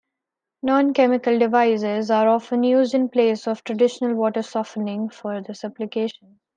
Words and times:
Non-chemical 0.63 1.37
devices 1.37 2.09
are 2.09 2.27
often 2.27 2.63
used 2.63 2.95
in 2.95 3.07
place 3.07 3.47
of 3.47 3.63
traditional 3.63 4.15
water 4.15 4.41
softening 4.41 5.09
for 5.09 5.43
this 5.43 5.63
application. 5.63 6.39